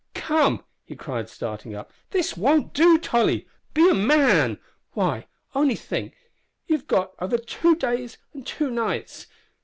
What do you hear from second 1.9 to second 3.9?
"This won't do, Tolly. Be